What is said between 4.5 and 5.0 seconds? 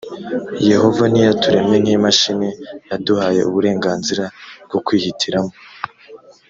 bwo